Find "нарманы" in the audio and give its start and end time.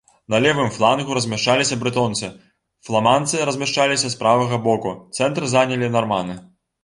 5.97-6.41